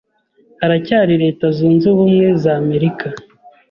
[0.61, 3.07] haracyari Leta Zunze Ubumwe za Amerika